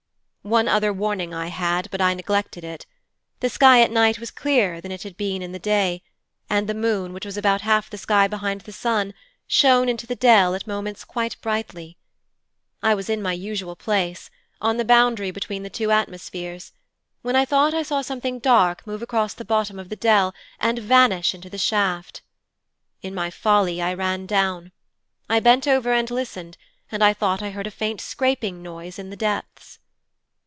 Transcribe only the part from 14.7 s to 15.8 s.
the boundary between the